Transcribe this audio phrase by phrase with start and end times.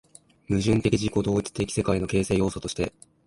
[0.49, 2.91] 矛盾的自己同一的世界の形成要素として